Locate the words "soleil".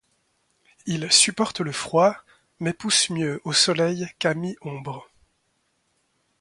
3.53-4.07